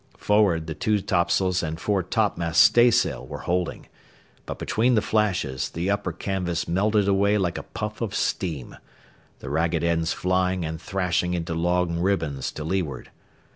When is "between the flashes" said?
4.57-5.69